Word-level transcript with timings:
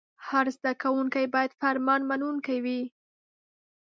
هر 0.27 0.45
زده 0.57 0.71
کوونکی 0.83 1.25
باید 1.33 1.57
فرمان 1.61 2.01
منونکی 2.09 2.59
وای. 2.65 2.81